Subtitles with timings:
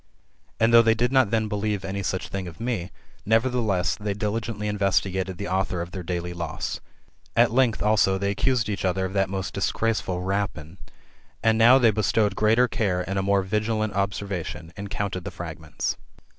[0.59, 2.89] And though they did not then believe any such thing of me,
[3.23, 6.79] nevertheless, they diligently investigated the author of their daily loss.
[7.37, 10.79] At length, also, they accused each other of that most disgraceful rapine.
[11.43, 15.97] And now they bestowed greater care, and a more vigilant observation, and counted the fragments.